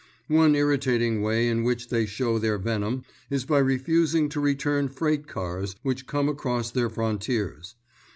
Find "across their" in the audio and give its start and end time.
6.27-6.89